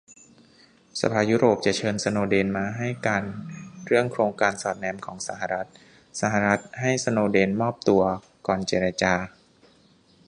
[1.01, 3.23] สภายุโรปจะเชิญสโนว์เดนมาให้การ
[3.85, 5.67] เรื่องโครงการสอดแนมของสหรัฐ-
[6.21, 8.03] สหรัฐให้สโนว์เดนมอบตัว
[8.47, 9.13] ก่อนเจรจา